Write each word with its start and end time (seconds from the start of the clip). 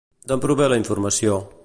D'on 0.31 0.41
prové 0.45 0.71
la 0.73 0.81
informació? 0.83 1.37